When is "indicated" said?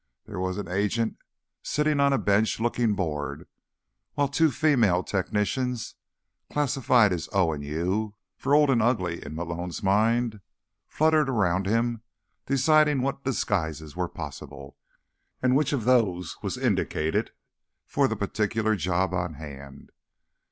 16.57-17.29